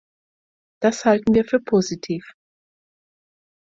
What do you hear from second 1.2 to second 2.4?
wir für positiv.